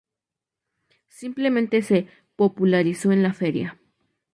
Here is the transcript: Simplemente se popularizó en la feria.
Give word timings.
Simplemente 1.09 1.83
se 1.83 2.07
popularizó 2.35 3.11
en 3.11 3.21
la 3.21 3.33
feria. 3.35 3.77